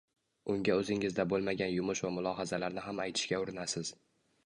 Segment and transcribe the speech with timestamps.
[0.53, 3.97] Unga o`zingizda bo`lmagan yumush va mulohazalarni ham aytishga urinasiz